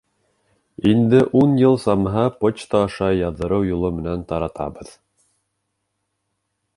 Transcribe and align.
Инде 0.91 1.19
ун 1.41 1.51
йыл 1.65 1.77
самаһы 1.83 2.23
почта 2.39 2.81
аша 2.87 3.11
яҙҙырыу 3.17 3.67
юлы 3.69 3.91
менән 3.99 4.23
таратабыҙ. 4.33 4.93